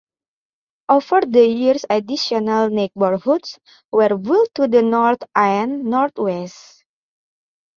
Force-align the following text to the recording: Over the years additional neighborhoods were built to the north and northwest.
Over 0.89 1.21
the 1.27 1.45
years 1.45 1.85
additional 1.87 2.71
neighborhoods 2.71 3.59
were 3.91 4.17
built 4.17 4.49
to 4.55 4.67
the 4.67 4.81
north 4.81 5.21
and 5.35 5.83
northwest. 5.85 6.83